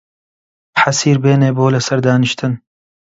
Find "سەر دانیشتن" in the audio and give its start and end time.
1.87-2.53